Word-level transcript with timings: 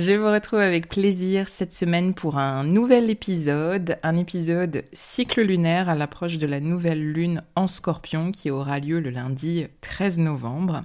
Je 0.00 0.12
vous 0.12 0.32
retrouve 0.32 0.60
avec 0.60 0.88
plaisir 0.88 1.50
cette 1.50 1.74
semaine 1.74 2.14
pour 2.14 2.38
un 2.38 2.64
nouvel 2.64 3.10
épisode, 3.10 3.98
un 4.02 4.14
épisode 4.14 4.82
cycle 4.94 5.42
lunaire 5.42 5.90
à 5.90 5.94
l'approche 5.94 6.38
de 6.38 6.46
la 6.46 6.58
nouvelle 6.58 7.12
lune 7.12 7.42
en 7.54 7.66
scorpion 7.66 8.32
qui 8.32 8.50
aura 8.50 8.78
lieu 8.78 9.00
le 9.00 9.10
lundi 9.10 9.66
13 9.82 10.16
novembre. 10.20 10.84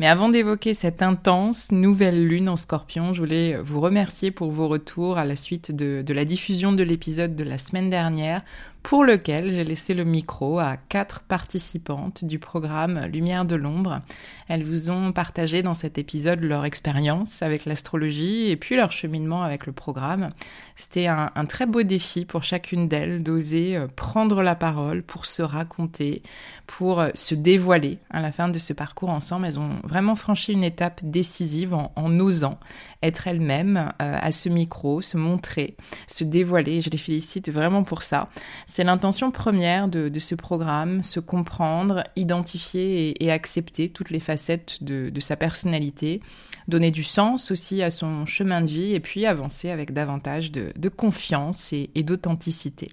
Mais 0.00 0.08
avant 0.08 0.28
d'évoquer 0.28 0.74
cette 0.74 1.02
intense 1.02 1.70
nouvelle 1.70 2.26
lune 2.26 2.48
en 2.48 2.56
scorpion, 2.56 3.12
je 3.12 3.20
voulais 3.20 3.56
vous 3.56 3.80
remercier 3.80 4.32
pour 4.32 4.50
vos 4.50 4.66
retours 4.66 5.18
à 5.18 5.24
la 5.24 5.36
suite 5.36 5.70
de, 5.70 6.04
la 6.12 6.24
diffusion 6.24 6.72
de 6.72 6.82
l'épisode 6.82 7.36
de 7.36 7.44
la 7.44 7.58
semaine 7.58 7.90
dernière 7.90 8.42
pour 8.84 9.02
lequel 9.02 9.50
j'ai 9.50 9.64
laissé 9.64 9.94
le 9.94 10.04
micro 10.04 10.58
à 10.58 10.76
quatre 10.76 11.20
participantes 11.20 12.22
du 12.22 12.38
programme 12.38 13.06
Lumière 13.06 13.46
de 13.46 13.56
l'ombre. 13.56 14.02
Elles 14.46 14.62
vous 14.62 14.90
ont 14.90 15.10
partagé 15.10 15.62
dans 15.62 15.72
cet 15.72 15.96
épisode 15.96 16.42
leur 16.42 16.66
expérience 16.66 17.40
avec 17.40 17.64
l'astrologie 17.64 18.50
et 18.50 18.56
puis 18.56 18.76
leur 18.76 18.92
cheminement 18.92 19.42
avec 19.42 19.64
le 19.64 19.72
programme. 19.72 20.32
C'était 20.76 21.06
un, 21.06 21.30
très 21.48 21.64
beau 21.64 21.82
défi 21.82 22.26
pour 22.26 22.42
chacune 22.42 22.86
d'elles 22.86 23.22
d'oser 23.22 23.76
euh, 23.76 23.86
prendre 23.86 24.42
la 24.42 24.54
parole 24.54 25.02
pour 25.02 25.24
se 25.24 25.40
raconter, 25.40 26.22
pour 26.66 27.00
euh, 27.00 27.08
se 27.14 27.34
dévoiler 27.34 28.00
à 28.10 28.20
la 28.20 28.32
fin 28.32 28.48
de 28.48 28.58
ce 28.58 28.74
parcours 28.74 29.10
ensemble. 29.10 29.46
Elles 29.46 29.58
ont 29.58 29.78
vraiment 29.86 30.14
franchi 30.16 30.52
une 30.52 30.64
étape 30.64 31.00
décisive 31.04 31.74
en, 31.74 32.16
osant 32.18 32.58
être 33.02 33.26
elles-mêmes 33.26 33.92
euh, 34.00 34.18
à 34.20 34.32
ce 34.32 34.48
micro, 34.48 35.00
se 35.00 35.16
montrer, 35.16 35.76
se 36.08 36.24
dévoiler. 36.24 36.80
Je 36.80 36.90
les 36.90 36.98
félicite 36.98 37.50
vraiment 37.50 37.84
pour 37.84 38.02
ça. 38.02 38.28
C'est 38.66 38.84
l'intention 38.84 39.30
première 39.30 39.88
de, 39.88 40.18
ce 40.18 40.34
programme, 40.34 41.02
se 41.02 41.20
comprendre, 41.20 42.04
identifier 42.16 43.22
et, 43.22 43.30
accepter 43.30 43.88
toutes 43.88 44.10
les 44.10 44.20
facettes 44.20 44.82
de, 44.82 45.20
sa 45.20 45.36
personnalité, 45.36 46.20
donner 46.68 46.90
du 46.90 47.02
sens 47.02 47.50
aussi 47.50 47.82
à 47.82 47.90
son 47.90 48.26
chemin 48.26 48.60
de 48.60 48.68
vie 48.68 48.94
et 48.94 49.00
puis 49.00 49.26
avancer 49.26 49.70
avec 49.70 49.92
davantage 49.92 50.52
de, 50.52 50.88
confiance 50.88 51.72
et, 51.72 52.02
d'authenticité. 52.02 52.90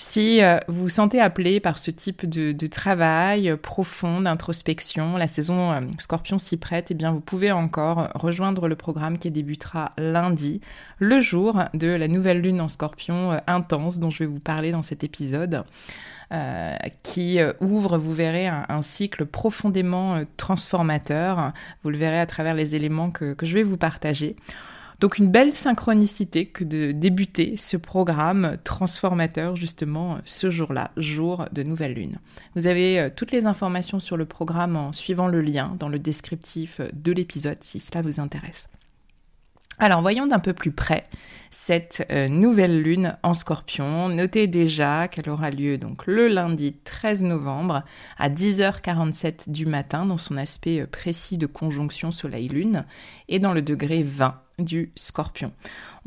Si 0.00 0.44
euh, 0.44 0.60
vous 0.68 0.82
vous 0.82 0.88
sentez 0.88 1.20
appelé 1.20 1.58
par 1.58 1.76
ce 1.76 1.90
type 1.90 2.24
de, 2.24 2.66
travail 2.68 3.56
profond, 3.60 4.20
d'introspection, 4.20 5.16
la 5.16 5.26
saison 5.26 5.72
euh, 5.72 5.80
Scorpion 5.98 6.38
s'y 6.38 6.56
prête, 6.56 6.92
eh 6.92 6.94
bien 6.94 7.10
vous 7.10 7.20
pouvez 7.20 7.50
encore 7.50 8.08
rejoindre 8.14 8.68
le 8.68 8.76
programme 8.76 9.18
qui 9.18 9.32
débutera 9.32 9.88
lundi, 9.98 10.60
le 11.00 11.20
jour 11.20 11.64
de 11.74 11.88
la 11.88 12.06
nouvelle 12.06 12.40
lune 12.40 12.60
en 12.60 12.68
Scorpion 12.68 13.32
euh, 13.32 13.38
intense 13.48 13.98
dont 13.98 14.08
je 14.08 14.20
vais 14.20 14.26
vous 14.26 14.38
parler 14.38 14.70
dans 14.70 14.82
cet 14.82 15.02
épisode. 15.02 15.64
qui 17.02 17.40
ouvre, 17.60 17.98
vous 17.98 18.14
verrez, 18.14 18.46
un, 18.46 18.82
cycle 18.82 19.26
profondément 19.26 20.22
transformateur. 20.36 21.52
Vous 21.82 21.90
le 21.90 21.98
verrez 21.98 22.20
à 22.20 22.26
travers 22.26 22.54
les 22.54 22.76
éléments 22.76 23.10
que 23.10 23.34
je 23.42 23.54
vais 23.54 23.64
vous 23.64 23.78
partager. 23.78 24.36
Donc 24.98 25.18
une 25.18 25.30
belle 25.30 25.54
synchronicité 25.54 26.46
que 26.46 26.64
de 26.64 26.90
débuter 26.90 27.56
ce 27.56 27.76
programme 27.76 28.56
transformateur 28.64 29.54
justement 29.54 30.18
ce 30.24 30.50
jour-là, 30.50 30.90
jour 30.96 31.46
de 31.52 31.62
nouvelle 31.62 31.94
lune. 31.94 32.18
Vous 32.56 32.66
avez 32.66 32.98
euh, 32.98 33.10
toutes 33.14 33.30
les 33.30 33.46
informations 33.46 34.00
sur 34.00 34.16
le 34.16 34.24
programme 34.24 34.76
en 34.76 34.92
suivant 34.92 35.28
le 35.28 35.40
lien 35.40 35.76
dans 35.78 35.88
le 35.88 36.00
descriptif 36.00 36.80
de 36.92 37.12
l'épisode 37.12 37.58
si 37.60 37.78
cela 37.78 38.02
vous 38.02 38.18
intéresse. 38.18 38.68
Alors 39.78 40.02
voyons 40.02 40.26
d'un 40.26 40.40
peu 40.40 40.52
plus 40.52 40.72
près 40.72 41.06
cette 41.50 42.04
euh, 42.10 42.26
nouvelle 42.26 42.82
lune 42.82 43.16
en 43.22 43.34
scorpion. 43.34 44.08
Notez 44.08 44.48
déjà 44.48 45.06
qu'elle 45.06 45.30
aura 45.30 45.52
lieu 45.52 45.78
donc 45.78 46.08
le 46.08 46.26
lundi 46.26 46.72
13 46.72 47.22
novembre 47.22 47.84
à 48.18 48.28
10h47 48.28 49.48
du 49.52 49.64
matin 49.64 50.06
dans 50.06 50.18
son 50.18 50.36
aspect 50.36 50.80
euh, 50.80 50.88
précis 50.88 51.38
de 51.38 51.46
conjonction 51.46 52.10
soleil-lune 52.10 52.84
et 53.28 53.38
dans 53.38 53.52
le 53.52 53.62
degré 53.62 54.02
20 54.02 54.42
du 54.58 54.92
scorpion. 54.96 55.52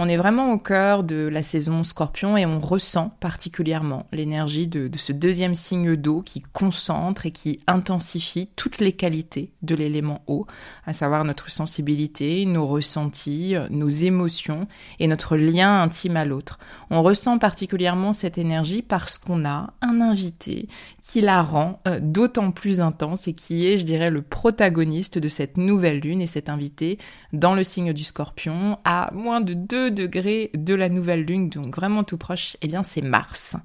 On 0.03 0.09
est 0.09 0.17
vraiment 0.17 0.51
au 0.51 0.57
cœur 0.57 1.03
de 1.03 1.27
la 1.27 1.43
saison 1.43 1.83
scorpion 1.83 2.35
et 2.35 2.43
on 2.43 2.59
ressent 2.59 3.11
particulièrement 3.19 4.07
l'énergie 4.11 4.67
de, 4.67 4.89
ce 4.97 5.11
deuxième 5.11 5.53
signe 5.53 5.95
d'eau 5.95 6.23
qui 6.23 6.41
concentre 6.41 7.27
et 7.27 7.31
qui 7.31 7.59
intensifie 7.67 8.49
toutes 8.55 8.79
les 8.79 8.93
qualités 8.93 9.51
de 9.61 9.75
l'élément 9.75 10.23
eau, 10.25 10.47
à 10.87 10.93
savoir 10.93 11.23
notre 11.23 11.51
sensibilité, 11.51 12.47
nos 12.47 12.65
ressentis, 12.65 13.53
nos 13.69 13.89
émotions 13.89 14.67
et 14.97 15.05
notre 15.05 15.37
lien 15.37 15.83
intime 15.83 16.17
à 16.17 16.25
l'autre. 16.25 16.57
On 16.89 17.03
ressent 17.03 17.37
particulièrement 17.37 18.11
cette 18.11 18.39
énergie 18.39 18.81
parce 18.81 19.19
qu'on 19.19 19.45
a 19.45 19.71
un 19.83 20.01
invité 20.01 20.67
qui 21.03 21.21
la 21.21 21.43
rend 21.43 21.79
euh, 21.87 21.99
d'autant 22.01 22.51
plus 22.51 22.81
intense 22.81 23.27
et 23.27 23.33
qui 23.33 23.67
est, 23.67 23.77
je 23.77 23.85
dirais, 23.85 24.09
le 24.09 24.23
protagoniste 24.23 25.19
de 25.19 25.27
cette 25.27 25.57
nouvelle 25.57 25.99
lune 25.99 26.23
et 26.23 26.27
cet 26.27 26.49
invité 26.49 26.97
dans 27.33 27.53
le 27.53 27.63
signe 27.63 27.93
du 27.93 28.03
scorpion 28.03 28.79
à 28.83 29.11
moins 29.13 29.41
de 29.41 29.53
2 29.53 29.90
degrés 29.91 30.51
de 30.53 30.73
la 30.73 30.89
nouvelle 30.89 31.23
lune, 31.23 31.49
donc 31.49 31.75
vraiment 31.75 32.03
tout 32.03 32.17
proche, 32.17 32.57
eh 32.61 32.67
bien 32.67 32.83
c'est 32.83 33.01
Mars. 33.01 33.55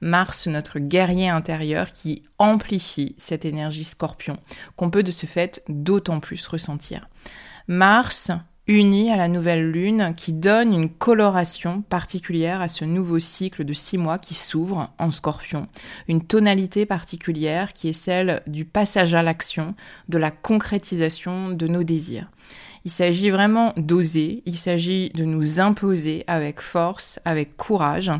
Mars, 0.00 0.46
notre 0.46 0.78
guerrier 0.78 1.28
intérieur 1.28 1.92
qui 1.92 2.24
amplifie 2.38 3.14
cette 3.18 3.44
énergie 3.44 3.84
scorpion 3.84 4.38
qu'on 4.76 4.90
peut 4.90 5.02
de 5.02 5.12
ce 5.12 5.26
fait 5.26 5.62
d'autant 5.68 6.20
plus 6.20 6.46
ressentir. 6.46 7.08
Mars, 7.68 8.32
unis 8.68 9.10
à 9.10 9.16
la 9.16 9.28
nouvelle 9.28 9.70
lune 9.70 10.14
qui 10.16 10.32
donne 10.32 10.72
une 10.72 10.88
coloration 10.88 11.82
particulière 11.82 12.60
à 12.60 12.68
ce 12.68 12.84
nouveau 12.84 13.18
cycle 13.18 13.64
de 13.64 13.72
six 13.72 13.98
mois 13.98 14.18
qui 14.18 14.34
s'ouvre 14.34 14.92
en 14.98 15.10
scorpion, 15.10 15.66
une 16.06 16.24
tonalité 16.24 16.86
particulière 16.86 17.72
qui 17.72 17.88
est 17.88 17.92
celle 17.92 18.42
du 18.46 18.64
passage 18.64 19.14
à 19.14 19.22
l'action, 19.22 19.74
de 20.08 20.18
la 20.18 20.30
concrétisation 20.30 21.50
de 21.50 21.66
nos 21.66 21.82
désirs. 21.82 22.28
Il 22.84 22.90
s'agit 22.90 23.30
vraiment 23.30 23.72
d'oser, 23.76 24.42
il 24.44 24.56
s'agit 24.56 25.10
de 25.10 25.24
nous 25.24 25.60
imposer 25.60 26.24
avec 26.26 26.60
force, 26.60 27.20
avec 27.24 27.56
courage. 27.56 28.10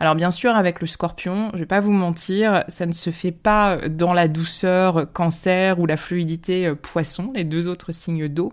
Alors 0.00 0.16
bien 0.16 0.32
sûr, 0.32 0.56
avec 0.56 0.80
le 0.80 0.88
scorpion, 0.88 1.50
je 1.54 1.58
vais 1.60 1.66
pas 1.66 1.80
vous 1.80 1.92
mentir, 1.92 2.64
ça 2.66 2.86
ne 2.86 2.92
se 2.92 3.10
fait 3.10 3.30
pas 3.30 3.88
dans 3.88 4.12
la 4.12 4.26
douceur 4.26 5.12
cancer 5.12 5.78
ou 5.78 5.86
la 5.86 5.96
fluidité 5.96 6.66
euh, 6.66 6.74
poisson, 6.74 7.30
les 7.34 7.44
deux 7.44 7.68
autres 7.68 7.92
signes 7.92 8.26
d'eau, 8.26 8.52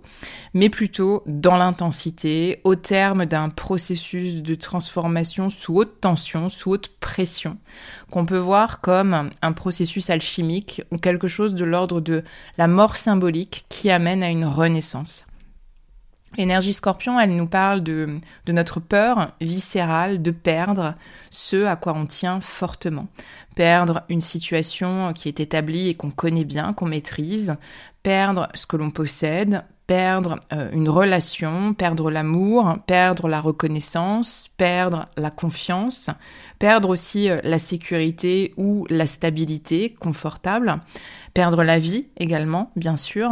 mais 0.54 0.70
plutôt 0.70 1.24
dans 1.26 1.58
l'intensité, 1.58 2.62
au 2.64 2.76
terme 2.76 3.26
d'un 3.26 3.50
processus 3.50 4.44
de 4.44 4.56
transformation 4.56 5.50
sous 5.50 5.78
haute 5.78 6.00
tension, 6.00 6.50
sous 6.50 6.72
haute 6.72 6.92
pression, 7.00 7.58
qu'on 8.12 8.26
peut 8.26 8.38
voir 8.38 8.82
comme 8.82 9.30
un 9.42 9.52
processus 9.52 10.12
alchimique 10.12 10.84
ou 10.92 10.98
quelque 10.98 11.28
chose 11.28 11.56
de 11.56 11.66
l'ordre 11.66 12.02
de 12.02 12.24
la 12.58 12.68
mort 12.68 12.96
symbolique 12.96 13.66
qui 13.70 13.90
amène 13.90 14.22
à 14.22 14.30
une 14.30 14.46
renaissance. 14.46 15.26
L'énergie 16.38 16.74
scorpion, 16.74 17.20
elle 17.20 17.36
nous 17.36 17.48
parle 17.48 17.82
de, 17.82 18.20
de 18.46 18.52
notre 18.52 18.80
peur 18.80 19.32
viscérale 19.42 20.22
de 20.22 20.32
perdre 20.32 20.96
ce 21.30 21.66
à 21.66 21.76
quoi 21.76 21.94
on 21.94 22.06
tient 22.06 22.42
fortement. 22.42 23.08
Perdre 23.56 24.04
une 24.10 24.22
situation 24.22 25.14
qui 25.14 25.30
est 25.30 25.40
établie 25.40 25.90
et 25.90 25.96
qu'on 25.96 26.12
connaît 26.12 26.44
bien, 26.44 26.74
qu'on 26.74 26.88
maîtrise, 26.88 27.56
perdre 28.04 28.50
ce 28.54 28.68
que 28.68 28.78
l'on 28.78 28.92
possède, 28.92 29.64
perdre 29.88 30.40
euh, 30.52 30.70
une 30.72 30.90
relation, 30.90 31.74
perdre 31.74 32.10
l'amour, 32.10 32.78
perdre 32.88 33.28
la 33.28 33.40
reconnaissance, 33.40 34.50
perdre 34.58 35.06
la 35.16 35.30
confiance, 35.30 36.10
perdre 36.60 36.90
aussi 36.90 37.30
euh, 37.30 37.40
la 37.44 37.60
sécurité 37.60 38.54
ou 38.58 38.88
la 38.90 39.06
stabilité 39.06 39.92
confortable, 39.94 40.80
perdre 41.36 41.64
la 41.64 41.78
vie 41.78 42.08
également, 42.18 42.72
bien 42.76 42.98
sûr. 42.98 43.30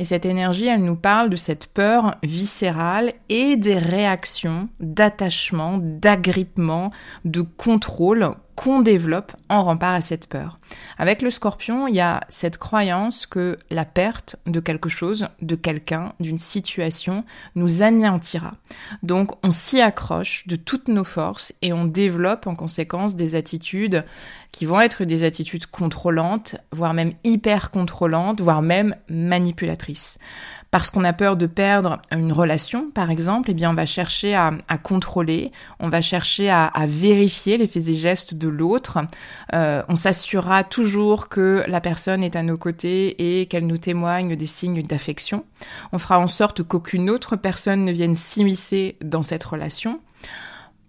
Et 0.00 0.04
cette 0.04 0.24
énergie, 0.24 0.66
elle 0.66 0.82
nous 0.82 0.96
parle 0.96 1.28
de 1.30 1.36
cette 1.36 1.66
peur 1.68 2.16
viscérale 2.24 3.12
et 3.28 3.56
des 3.56 3.78
réactions 3.78 4.70
d'attachement, 4.80 5.78
d'agrippement, 5.78 6.90
de 7.26 7.42
contrôle 7.42 8.34
qu'on 8.54 8.80
développe 8.80 9.32
en 9.48 9.64
rempart 9.64 9.94
à 9.94 10.00
cette 10.00 10.28
peur. 10.28 10.58
Avec 10.98 11.22
le 11.22 11.30
scorpion, 11.30 11.88
il 11.88 11.94
y 11.94 12.00
a 12.00 12.20
cette 12.28 12.58
croyance 12.58 13.26
que 13.26 13.58
la 13.70 13.84
perte 13.84 14.36
de 14.46 14.60
quelque 14.60 14.88
chose, 14.88 15.28
de 15.40 15.54
quelqu'un, 15.54 16.12
d'une 16.20 16.38
situation 16.38 17.24
nous 17.54 17.82
anéantira. 17.82 18.54
Donc 19.02 19.32
on 19.44 19.50
s'y 19.50 19.80
accroche 19.80 20.46
de 20.46 20.56
toutes 20.56 20.88
nos 20.88 21.04
forces 21.04 21.54
et 21.62 21.72
on 21.72 21.84
développe 21.84 22.46
en 22.46 22.54
conséquence 22.54 23.16
des 23.16 23.34
attitudes 23.34 24.04
qui 24.52 24.66
vont 24.66 24.80
être 24.80 25.04
des 25.04 25.24
attitudes 25.24 25.66
contrôlantes, 25.66 26.56
voire 26.72 26.92
même 26.92 27.14
hyper 27.24 27.41
contrôlantes, 27.70 28.40
voire 28.40 28.62
même 28.62 28.96
manipulatrices 29.08 30.18
parce 30.72 30.90
qu'on 30.90 31.04
a 31.04 31.12
peur 31.12 31.36
de 31.36 31.46
perdre 31.46 32.00
une 32.10 32.32
relation, 32.32 32.90
par 32.90 33.10
exemple, 33.10 33.50
eh 33.50 33.54
bien, 33.54 33.70
on 33.70 33.74
va 33.74 33.84
chercher 33.84 34.34
à, 34.34 34.52
contrôler, 34.82 35.52
on 35.80 35.90
va 35.90 36.00
chercher 36.00 36.48
à, 36.50 36.72
vérifier 36.88 37.58
les 37.58 37.66
faits 37.66 37.88
et 37.88 37.94
gestes 37.94 38.32
de 38.32 38.48
l'autre. 38.48 38.98
Euh, 39.52 39.82
on 39.88 39.96
s'assurera 39.96 40.64
toujours 40.64 41.28
que 41.28 41.62
la 41.68 41.82
personne 41.82 42.24
est 42.24 42.36
à 42.36 42.42
nos 42.42 42.56
côtés 42.56 43.40
et 43.40 43.46
qu'elle 43.46 43.66
nous 43.66 43.76
témoigne 43.76 44.34
des 44.34 44.46
signes 44.46 44.82
d'affection. 44.82 45.44
On 45.92 45.98
fera 45.98 46.18
en 46.18 46.26
sorte 46.26 46.62
qu'aucune 46.62 47.10
autre 47.10 47.36
personne 47.36 47.84
ne 47.84 47.92
vienne 47.92 48.14
s'immiscer 48.14 48.96
dans 49.02 49.22
cette 49.22 49.44
relation. 49.44 50.00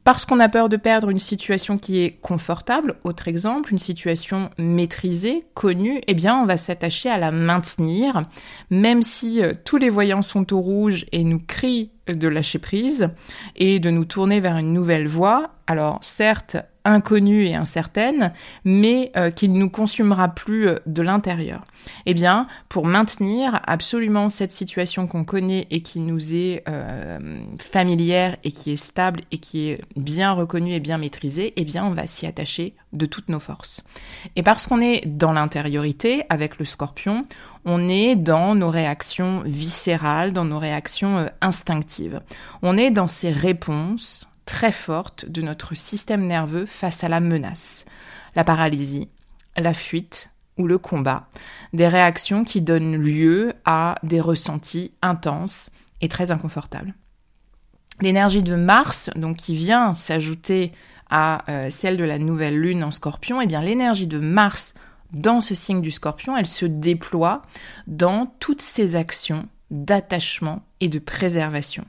Parce 0.04 0.26
qu'on 0.26 0.42
a 0.42 0.50
peur 0.50 0.68
de 0.68 0.76
perdre 0.76 1.10
une 1.10 1.20
situation 1.20 1.78
qui 1.78 2.04
est 2.04 2.20
confortable, 2.22 2.96
autre 3.06 3.30
exemple, 3.30 3.72
une 3.72 3.80
situation 3.80 4.50
maîtrisée, 4.58 5.46
connue, 5.54 6.02
eh 6.08 6.14
bien 6.14 6.38
on 6.38 6.46
va 6.46 6.58
s'attacher 6.58 7.10
à 7.10 7.18
la 7.18 7.32
maintenir, 7.32 8.26
même 8.70 9.02
si 9.02 9.42
euh, 9.42 9.54
tous 9.64 9.78
les 9.78 9.90
voyants 9.90 10.22
sont 10.22 10.54
au 10.54 10.60
rouge 10.60 11.06
et 11.14 11.24
nous 11.24 11.40
crient 11.40 11.92
de 12.08 12.28
lâcher 12.28 12.60
prise 12.60 13.10
et 13.56 13.80
de 13.80 13.90
nous 13.90 14.04
tourner 14.04 14.42
vers 14.42 14.58
une 14.58 14.74
nouvelle 14.74 15.08
voie. 15.08 15.52
Alors 15.68 16.00
certes, 16.02 16.58
inconnue 16.86 17.46
et 17.46 17.56
incertaine, 17.56 18.34
mais 18.66 19.12
euh, 19.16 19.32
qui 19.32 19.50
ne 19.50 19.58
nous 19.58 19.70
consumera 19.70 20.30
plus 20.30 20.68
euh, 20.68 20.80
de 20.86 21.02
l'intérieur. 21.02 21.66
Eh 22.06 22.14
bien, 22.14 22.48
pour 22.70 22.86
maintenir 22.86 23.62
absolument 23.66 24.30
cette 24.30 24.52
situation 24.52 25.08
qu'on 25.08 25.24
connaît 25.24 25.68
et 25.72 25.82
qui 25.82 26.00
nous 26.00 26.36
est 26.36 26.64
euh, 26.68 27.40
familière 27.58 28.38
et 28.44 28.52
qui 28.52 28.72
est 28.72 28.78
stable 28.78 29.22
et 29.32 29.38
qui 29.38 29.70
est 29.70 29.82
bien 29.96 30.32
reconnue 30.32 30.74
et 30.74 30.80
bien 30.80 30.98
maîtrisée, 30.98 31.54
eh 31.56 31.66
bien, 31.66 31.86
on 31.86 31.92
va 31.92 32.06
s'y 32.06 32.26
attacher 32.26 32.76
de 32.92 33.06
toutes 33.06 33.30
nos 33.30 33.40
forces. 33.40 33.84
Et 34.36 34.44
parce 34.44 34.68
qu'on 34.68 34.82
est 34.82 35.06
dans 35.06 35.34
l'intériorité 35.34 36.26
avec 36.30 36.60
le 36.60 36.66
scorpion, 36.66 37.26
on 37.66 37.88
est 37.88 38.16
dans 38.16 38.56
nos 38.56 38.70
réactions 38.70 39.42
viscérales, 39.46 40.34
dans 40.34 40.46
nos 40.46 40.60
réactions 40.60 41.30
instinctives. 41.42 42.22
On 42.62 42.78
est 42.78 42.92
dans 42.92 43.08
ces 43.08 43.32
réponses 43.32 44.30
très 44.46 44.72
forte 44.72 45.26
de 45.26 45.42
notre 45.42 45.76
système 45.76 46.26
nerveux 46.28 46.66
face 46.66 47.04
à 47.04 47.10
la 47.10 47.20
menace, 47.20 47.86
la 48.36 48.44
paralysie, 48.44 49.10
la 49.56 49.74
fuite 49.74 50.30
ou 50.58 50.68
le 50.68 50.78
combat, 50.78 51.28
des 51.74 51.88
réactions 51.88 52.44
qui 52.44 52.62
donnent 52.62 52.96
lieu 52.96 53.54
à 53.66 53.96
des 54.04 54.22
ressentis 54.22 54.92
intenses 55.02 55.72
et 56.02 56.10
très 56.10 56.32
inconfortables. 56.32 56.94
L'énergie 58.02 58.44
de 58.44 58.56
Mars, 58.56 59.10
donc 59.16 59.38
qui 59.38 59.56
vient 59.56 59.94
s'ajouter 59.94 60.72
à 61.10 61.50
euh, 61.50 61.70
celle 61.70 61.98
de 61.98 62.04
la 62.04 62.20
nouvelle 62.20 62.60
lune 62.60 62.84
en 62.84 62.92
scorpion, 62.92 63.40
et 63.40 63.46
eh 63.46 63.48
bien 63.48 63.62
l'énergie 63.62 64.08
de 64.08 64.20
Mars 64.20 64.74
dans 65.12 65.42
ce 65.42 65.54
signe 65.54 65.82
du 65.82 65.92
scorpion, 65.92 66.36
elle 66.36 66.48
se 66.48 66.66
déploie 66.66 67.44
dans 67.86 68.34
toutes 68.40 68.62
ses 68.62 68.96
actions 68.96 69.48
d'attachement 69.70 70.64
et 70.80 70.90
de 70.90 71.00
préservation. 71.00 71.86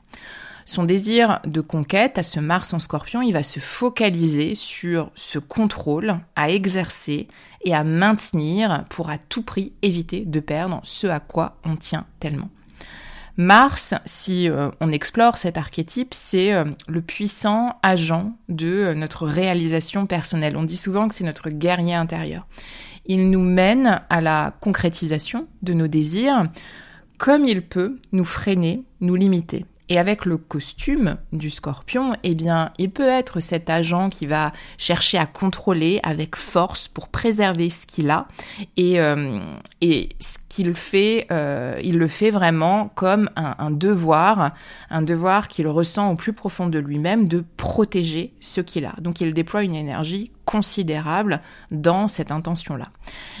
Son 0.67 0.83
désir 0.83 1.41
de 1.45 1.61
conquête 1.61 2.17
à 2.17 2.23
ce 2.23 2.39
Mars 2.39 2.73
en 2.73 2.79
scorpion, 2.79 3.21
il 3.21 3.33
va 3.33 3.43
se 3.43 3.59
focaliser 3.59 4.55
sur 4.55 5.11
ce 5.13 5.37
contrôle 5.37 6.17
à 6.35 6.49
exercer 6.49 7.27
et 7.63 7.75
à 7.75 7.83
maintenir 7.83 8.85
pour 8.89 9.11
à 9.11 9.19
tout 9.19 9.43
prix 9.43 9.73
éviter 9.83 10.25
de 10.25 10.39
perdre 10.39 10.79
ce 10.83 11.05
à 11.05 11.19
quoi 11.19 11.57
on 11.65 11.75
tient 11.75 12.07
tellement. 12.19 12.49
Mars, 13.37 13.93
si 14.05 14.49
euh, 14.49 14.71
on 14.79 14.91
explore 14.91 15.37
cet 15.37 15.57
archétype, 15.57 16.13
c'est 16.15 16.53
euh, 16.53 16.63
le 16.87 17.01
puissant 17.01 17.77
agent 17.83 18.31
de 18.49 18.67
euh, 18.67 18.93
notre 18.95 19.27
réalisation 19.27 20.07
personnelle. 20.07 20.57
On 20.57 20.63
dit 20.63 20.77
souvent 20.77 21.07
que 21.07 21.13
c'est 21.13 21.25
notre 21.25 21.49
guerrier 21.49 21.93
intérieur. 21.93 22.47
Il 23.05 23.29
nous 23.29 23.41
mène 23.41 24.01
à 24.09 24.21
la 24.21 24.55
concrétisation 24.61 25.47
de 25.61 25.73
nos 25.73 25.87
désirs, 25.87 26.49
comme 27.19 27.45
il 27.45 27.61
peut 27.61 27.99
nous 28.13 28.23
freiner, 28.23 28.83
nous 29.01 29.15
limiter. 29.15 29.65
Et 29.89 29.99
avec 29.99 30.25
le 30.25 30.37
costume 30.37 31.17
du 31.31 31.49
scorpion, 31.49 32.15
eh 32.23 32.33
bien, 32.33 32.71
il 32.77 32.89
peut 32.89 33.07
être 33.07 33.39
cet 33.39 33.69
agent 33.69 34.09
qui 34.09 34.25
va 34.25 34.51
chercher 34.77 35.17
à 35.17 35.25
contrôler 35.25 35.99
avec 36.03 36.35
force 36.35 36.87
pour 36.87 37.07
préserver 37.07 37.69
ce 37.69 37.85
qu'il 37.85 38.09
a. 38.09 38.27
Et, 38.77 38.99
euh, 38.99 39.39
et 39.81 40.09
ce 40.19 40.37
qu'il 40.55 40.73
fait, 40.73 41.27
euh, 41.31 41.77
il 41.83 41.97
le 41.97 42.07
fait 42.07 42.31
vraiment 42.31 42.89
comme 42.95 43.29
un, 43.35 43.55
un 43.59 43.71
devoir, 43.71 44.51
un 44.89 45.01
devoir 45.01 45.49
qu'il 45.49 45.67
ressent 45.67 46.09
au 46.09 46.15
plus 46.15 46.31
profond 46.31 46.67
de 46.67 46.79
lui-même 46.79 47.27
de 47.27 47.43
protéger 47.57 48.31
ce 48.39 48.61
qu'il 48.61 48.85
a. 48.85 48.93
Donc 49.01 49.19
il 49.19 49.33
déploie 49.33 49.63
une 49.63 49.75
énergie 49.75 50.31
considérable 50.45 51.41
dans 51.71 52.07
cette 52.07 52.31
intention-là. 52.31 52.85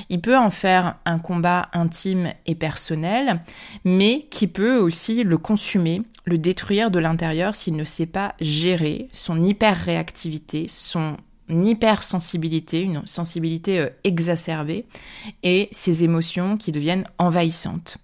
Il 0.09 0.19
peut 0.19 0.37
en 0.37 0.49
faire 0.49 0.95
un 1.05 1.19
combat 1.19 1.69
intime 1.71 2.33
et 2.45 2.55
personnel, 2.55 3.39
mais 3.85 4.27
qui 4.29 4.47
peut 4.47 4.77
aussi 4.77 5.23
le 5.23 5.37
consumer, 5.37 6.01
le 6.25 6.37
détruire 6.37 6.91
de 6.91 6.99
l'intérieur 6.99 7.55
s'il 7.55 7.77
ne 7.77 7.85
sait 7.85 8.07
pas 8.07 8.33
gérer 8.41 9.07
son 9.13 9.41
hyper-réactivité, 9.41 10.65
son 10.67 11.15
hypersensibilité, 11.49 12.81
une 12.81 13.05
sensibilité 13.05 13.79
euh, 13.79 13.89
exacerbée 14.03 14.85
et 15.43 15.69
ses 15.71 16.03
émotions 16.03 16.57
qui 16.57 16.71
deviennent 16.71 17.07
envahissantes. 17.17 17.97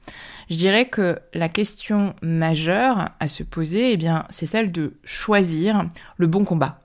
Je 0.50 0.58
dirais 0.58 0.90
que 0.90 1.20
la 1.34 1.50
question 1.50 2.14
majeure 2.22 3.10
à 3.20 3.28
se 3.28 3.44
poser, 3.44 3.94
eh 3.94 3.98
bien, 3.98 4.26
c'est 4.30 4.46
celle 4.46 4.72
de 4.72 4.94
choisir 5.04 5.90
le 6.18 6.28
bon 6.28 6.44
combat 6.44 6.82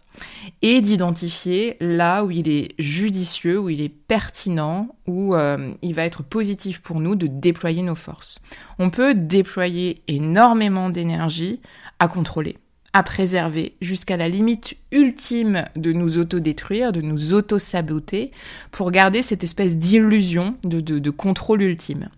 et 0.62 0.80
d'identifier 0.80 1.76
là 1.80 2.24
où 2.24 2.30
il 2.30 2.48
est 2.48 2.74
judicieux, 2.78 3.58
où 3.58 3.68
il 3.68 3.80
est 3.80 3.88
pertinent, 3.88 4.96
où 5.06 5.34
euh, 5.34 5.72
il 5.82 5.94
va 5.94 6.04
être 6.04 6.22
positif 6.22 6.80
pour 6.80 7.00
nous 7.00 7.14
de 7.14 7.26
déployer 7.26 7.82
nos 7.82 7.94
forces. 7.94 8.40
On 8.78 8.90
peut 8.90 9.14
déployer 9.14 10.02
énormément 10.08 10.90
d'énergie 10.90 11.60
à 11.98 12.08
contrôler, 12.08 12.58
à 12.92 13.02
préserver, 13.02 13.76
jusqu'à 13.80 14.16
la 14.16 14.28
limite 14.28 14.76
ultime 14.90 15.66
de 15.76 15.92
nous 15.92 16.18
autodétruire, 16.18 16.92
de 16.92 17.00
nous 17.00 17.34
auto-saboter, 17.34 18.30
pour 18.70 18.90
garder 18.90 19.22
cette 19.22 19.44
espèce 19.44 19.76
d'illusion 19.76 20.56
de, 20.64 20.80
de, 20.80 21.10
contrôle 21.10 21.62
ultime. 21.62 22.08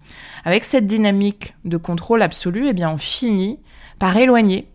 Avec 0.44 0.64
cette 0.64 0.86
dynamique 0.86 1.54
de 1.64 1.76
contrôle 1.76 2.22
absolu, 2.22 2.68
eh 2.68 2.72
bien 2.72 2.90
on 2.90 2.98
finit 2.98 3.58
par 3.98 4.16
éloigner 4.16 4.68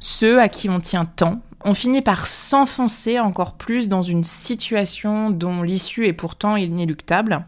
ceux 0.00 0.40
à 0.40 0.48
qui 0.48 0.68
on 0.68 0.80
tient 0.80 1.04
tant, 1.04 1.40
on 1.64 1.74
finit 1.74 2.02
par 2.02 2.26
s'enfoncer 2.26 3.18
encore 3.18 3.54
plus 3.54 3.88
dans 3.88 4.02
une 4.02 4.24
situation 4.24 5.30
dont 5.30 5.62
l'issue 5.62 6.06
est 6.06 6.12
pourtant 6.12 6.56
inéluctable. 6.56 7.44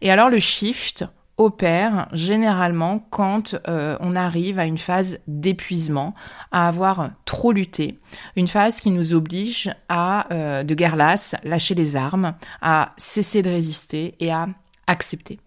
Et 0.00 0.10
alors 0.10 0.30
le 0.30 0.40
shift 0.40 1.04
opère 1.36 2.08
généralement 2.12 3.06
quand 3.10 3.56
euh, 3.68 3.96
on 4.00 4.16
arrive 4.16 4.58
à 4.58 4.64
une 4.64 4.78
phase 4.78 5.18
d'épuisement, 5.26 6.14
à 6.50 6.68
avoir 6.68 7.10
trop 7.24 7.52
lutté, 7.52 7.98
une 8.36 8.48
phase 8.48 8.80
qui 8.80 8.90
nous 8.90 9.14
oblige 9.14 9.70
à, 9.88 10.32
euh, 10.32 10.62
de 10.62 10.74
guerre 10.74 10.96
lasse, 10.96 11.34
lâcher 11.44 11.74
les 11.74 11.96
armes, 11.96 12.34
à 12.60 12.90
cesser 12.96 13.42
de 13.42 13.50
résister 13.50 14.14
et 14.20 14.30
à 14.30 14.48
accepter. 14.86 15.38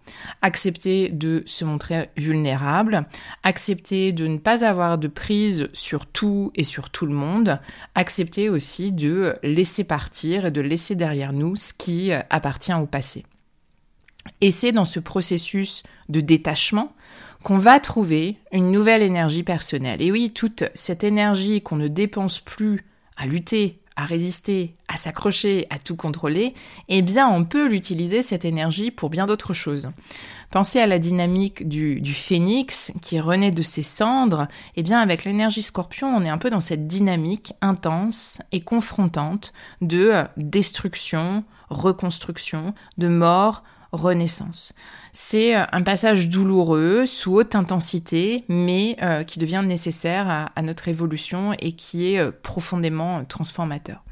Accepter 0.41 1.09
de 1.09 1.43
se 1.45 1.65
montrer 1.65 2.09
vulnérable, 2.17 3.05
accepter 3.43 4.11
de 4.13 4.27
ne 4.27 4.37
pas 4.37 4.63
avoir 4.63 4.97
de 4.97 5.07
prise 5.07 5.67
sur 5.73 6.05
tout 6.05 6.51
et 6.55 6.63
sur 6.63 6.89
tout 6.89 7.05
le 7.05 7.13
monde, 7.13 7.59
accepter 7.95 8.49
aussi 8.49 8.91
de 8.91 9.35
laisser 9.43 9.83
partir 9.83 10.45
et 10.45 10.51
de 10.51 10.61
laisser 10.61 10.95
derrière 10.95 11.33
nous 11.33 11.57
ce 11.57 11.73
qui 11.73 12.11
appartient 12.11 12.73
au 12.73 12.85
passé. 12.85 13.25
Et 14.45 14.51
c'est 14.51 14.71
dans 14.71 14.85
ce 14.85 14.99
processus 14.99 15.81
de 16.07 16.21
détachement 16.21 16.93
qu'on 17.41 17.57
va 17.57 17.79
trouver 17.79 18.37
une 18.51 18.69
nouvelle 18.69 19.01
énergie 19.01 19.41
personnelle. 19.41 20.03
Et 20.03 20.11
oui, 20.11 20.29
toute 20.35 20.65
cette 20.75 21.03
énergie 21.03 21.63
qu'on 21.63 21.77
ne 21.77 21.87
dépense 21.87 22.41
plus 22.41 22.85
à 23.17 23.25
lutter, 23.25 23.79
à 23.95 24.05
résister, 24.05 24.75
à 24.87 24.97
s'accrocher, 24.97 25.65
à 25.71 25.79
tout 25.79 25.95
contrôler, 25.95 26.53
eh 26.89 27.01
bien 27.01 27.27
on 27.27 27.43
peut 27.43 27.67
l'utiliser 27.67 28.21
cette 28.21 28.45
énergie 28.45 28.91
pour 28.91 29.09
bien 29.09 29.25
d'autres 29.25 29.53
choses. 29.53 29.89
Pensez 30.51 30.79
à 30.79 30.85
la 30.85 30.99
dynamique 30.99 31.67
du, 31.67 31.99
du, 31.99 32.13
phénix 32.13 32.91
qui 33.01 33.19
renaît 33.19 33.51
de 33.51 33.63
ses 33.63 33.81
cendres. 33.81 34.47
Eh 34.75 34.83
bien 34.83 34.99
avec 34.99 35.23
l'énergie 35.23 35.63
scorpion, 35.63 36.15
on 36.15 36.23
est 36.23 36.29
un 36.29 36.37
peu 36.37 36.51
dans 36.51 36.59
cette 36.59 36.85
dynamique 36.85 37.53
intense 37.61 38.43
et 38.51 38.61
confrontante 38.61 39.53
de 39.81 40.13
destruction, 40.37 41.43
reconstruction, 41.71 42.75
de 42.99 43.07
mort, 43.07 43.63
renaissance. 43.95 44.73
C'est 45.17 45.53
un 45.55 45.81
passage 45.81 46.27
douloureux, 46.29 47.05
sous 47.05 47.35
haute 47.35 47.55
intensité, 47.55 48.43
mais 48.49 48.97
euh, 49.01 49.23
qui 49.23 49.39
devient 49.39 49.63
nécessaire 49.65 50.51
à, 50.55 50.61
notre 50.61 50.87
évolution 50.87 51.53
et 51.59 51.71
qui 51.71 52.13
est 52.13 52.19
euh, 52.19 52.31
profondément 52.31 53.23
transformateur. 53.23 54.03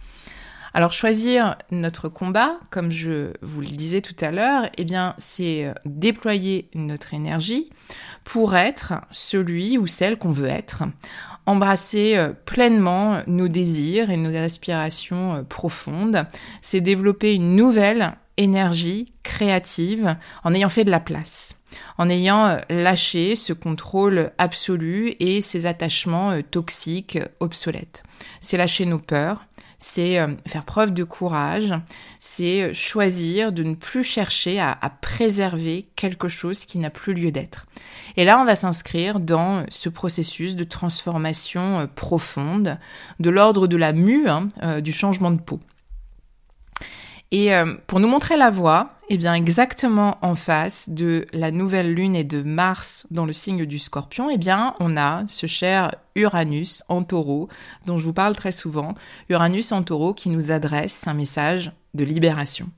Alors 0.74 0.94
choisir 0.94 1.56
notre 1.72 2.10
combat, 2.10 2.60
comme 2.72 2.90
je 2.90 3.34
vous 3.42 3.62
le 3.62 3.68
disais 3.68 4.02
tout 4.02 4.16
à 4.22 4.32
l'heure, 4.32 4.70
eh 4.78 4.86
bien 4.86 5.14
c'est 5.18 5.66
euh, 5.66 5.74
déployer 5.86 6.70
notre 6.74 7.14
énergie 7.14 7.70
pour 8.24 8.56
être 8.56 8.94
celui 9.12 9.78
ou 9.78 9.86
celle 9.86 10.18
qu'on 10.18 10.32
veut 10.32 10.48
être, 10.48 10.84
embrasser 11.46 12.18
pleinement 12.46 13.22
nos 13.28 13.50
désirs 13.50 14.10
et 14.10 14.18
nos 14.18 14.34
aspirations 14.34 15.46
profondes, 15.50 16.26
c'est 16.62 16.80
développer 16.80 17.34
une 17.34 17.58
nouvelle 17.58 18.16
énergie 18.38 19.14
créative 19.24 20.16
en 20.44 20.54
ayant 20.54 20.70
fait 20.70 20.84
de 20.84 20.92
la 20.92 21.00
place, 21.00 21.56
en 21.98 22.10
ayant 22.10 22.46
euh, 22.46 22.58
lâché 22.70 23.36
ce 23.36 23.54
contrôle 23.54 24.32
absolu 24.38 25.16
et 25.20 25.42
ces 25.42 25.66
attachements 25.66 26.32
euh, 26.32 26.42
toxiques 26.42 27.20
obsolètes. 27.40 28.04
C'est 28.40 28.58
lâcher 28.58 28.86
nos 28.86 29.00
peurs, 29.00 29.46
c'est 29.78 30.20
euh, 30.20 30.28
faire 30.48 30.66
preuve 30.66 30.94
de 30.94 31.04
courage, 31.04 31.74
c'est 32.20 32.74
choisir 32.74 33.52
de 33.52 33.64
ne 33.64 33.76
plus 33.76 34.04
chercher 34.04 34.60
à, 34.60 34.78
préserver 35.02 35.88
quelque 35.96 36.28
chose 36.28 36.66
qui 36.66 36.80
n'a 36.80 36.90
plus 36.90 37.14
lieu 37.14 37.32
d'être. 37.32 37.68
Et 38.16 38.26
là, 38.26 38.40
on 38.40 38.46
va 38.46 38.56
s'inscrire 38.56 39.20
dans 39.20 39.66
ce 39.70 39.90
processus 39.90 40.56
de 40.56 40.64
transformation 40.64 41.88
profonde, 41.96 42.78
de 43.20 43.30
l'ordre 43.30 43.68
de 43.68 43.78
la 43.78 43.92
mue, 43.92 44.30
hein, 44.30 44.48
du 44.82 44.94
changement 44.94 45.32
de 45.32 45.42
peau. 45.42 45.60
Et 47.34 47.52
euh, 47.56 47.74
pour 47.88 48.00
nous 48.00 48.08
montrer 48.08 48.38
la 48.38 48.52
voie, 48.52 48.92
eh 49.10 49.18
bien 49.18 49.34
exactement 49.34 50.20
en 50.22 50.36
face 50.36 50.88
de 50.90 51.26
la 51.34 51.50
nouvelle 51.50 51.92
lune 51.92 52.16
et 52.16 52.24
de 52.24 52.44
Mars 52.44 53.08
dans 53.10 53.26
le 53.26 53.34
signe 53.34 53.66
du 53.66 53.80
Scorpion, 53.80 54.30
eh 54.30 54.38
bien 54.38 54.76
on 54.80 54.96
a 54.98 55.24
ce 55.28 55.48
cher 55.48 55.96
Uranus 56.14 56.84
en 56.90 57.02
Taureau 57.02 57.50
dont 57.88 57.98
je 57.98 58.06
vous 58.06 58.14
parle 58.14 58.36
très 58.36 58.52
souvent, 58.52 58.94
Uranus 59.30 59.72
en 59.72 59.82
Taureau 59.82 60.14
qui 60.14 60.30
nous 60.30 60.52
adresse 60.52 61.08
un 61.08 61.16
message 61.16 61.72
de 61.96 62.04
libération 62.04 62.70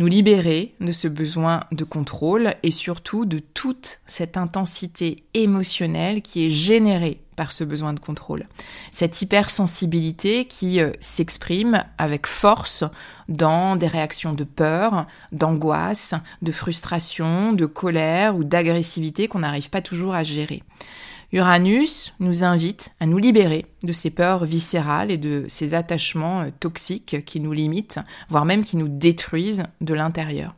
nous 0.00 0.06
libérer 0.06 0.74
de 0.80 0.92
ce 0.92 1.08
besoin 1.08 1.64
de 1.72 1.84
contrôle 1.84 2.54
et 2.62 2.70
surtout 2.70 3.26
de 3.26 3.38
toute 3.38 4.00
cette 4.06 4.38
intensité 4.38 5.24
émotionnelle 5.34 6.22
qui 6.22 6.46
est 6.46 6.50
générée 6.50 7.20
par 7.36 7.52
ce 7.52 7.64
besoin 7.64 7.92
de 7.92 8.00
contrôle. 8.00 8.46
Cette 8.92 9.20
hypersensibilité 9.20 10.46
qui 10.46 10.80
euh, 10.80 10.92
s'exprime 11.00 11.84
avec 11.98 12.26
force 12.26 12.82
dans 13.28 13.76
des 13.76 13.88
réactions 13.88 14.32
de 14.32 14.44
peur, 14.44 15.06
d'angoisse, 15.32 16.14
de 16.40 16.50
frustration, 16.50 17.52
de 17.52 17.66
colère 17.66 18.36
ou 18.36 18.42
d'agressivité 18.42 19.28
qu'on 19.28 19.40
n'arrive 19.40 19.68
pas 19.68 19.82
toujours 19.82 20.14
à 20.14 20.22
gérer. 20.22 20.62
Uranus 21.32 22.12
nous 22.18 22.42
invite 22.42 22.90
à 22.98 23.06
nous 23.06 23.18
libérer 23.18 23.66
de 23.84 23.92
ces 23.92 24.10
peurs 24.10 24.44
viscérales 24.44 25.12
et 25.12 25.16
de 25.16 25.44
ces 25.46 25.74
attachements 25.74 26.40
euh, 26.40 26.50
toxiques 26.58 27.24
qui 27.24 27.38
nous 27.38 27.52
limitent, 27.52 28.00
voire 28.28 28.44
même 28.44 28.64
qui 28.64 28.76
nous 28.76 28.88
détruisent 28.88 29.62
de 29.80 29.94
l'intérieur. 29.94 30.54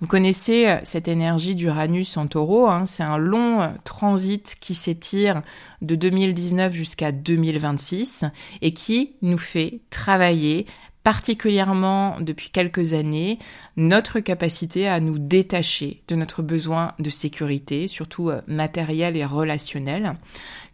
Vous 0.00 0.06
connaissez 0.06 0.68
euh, 0.68 0.76
cette 0.82 1.08
énergie 1.08 1.54
d'Uranus 1.54 2.18
en 2.18 2.26
taureau, 2.26 2.68
hein, 2.68 2.84
c'est 2.84 3.02
un 3.02 3.16
long 3.16 3.62
euh, 3.62 3.68
transit 3.84 4.58
qui 4.60 4.74
s'étire 4.74 5.42
de 5.80 5.94
2019 5.94 6.74
jusqu'à 6.74 7.12
2026 7.12 8.26
et 8.60 8.74
qui 8.74 9.14
nous 9.22 9.38
fait 9.38 9.80
travailler 9.88 10.66
particulièrement 11.02 12.20
depuis 12.20 12.50
quelques 12.50 12.94
années 12.94 13.38
notre 13.76 14.20
capacité 14.20 14.88
à 14.88 15.00
nous 15.00 15.18
détacher 15.18 16.02
de 16.08 16.14
notre 16.14 16.42
besoin 16.42 16.92
de 16.98 17.10
sécurité, 17.10 17.88
surtout 17.88 18.30
euh, 18.30 18.40
matériel 18.46 19.16
et 19.16 19.24
relationnel, 19.24 20.16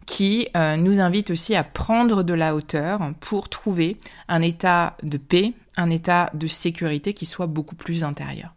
qui 0.05 0.47
euh, 0.55 0.77
nous 0.77 0.99
invite 0.99 1.31
aussi 1.31 1.55
à 1.55 1.63
prendre 1.63 2.23
de 2.23 2.33
la 2.33 2.55
hauteur 2.55 3.11
pour 3.19 3.49
trouver 3.49 3.97
un 4.27 4.41
état 4.41 4.97
de 5.03 5.17
paix, 5.17 5.53
un 5.75 5.89
état 5.89 6.29
de 6.33 6.47
sécurité 6.47 7.13
qui 7.13 7.25
soit 7.25 7.47
beaucoup 7.47 7.75
plus 7.75 8.03
intérieur. 8.03 8.53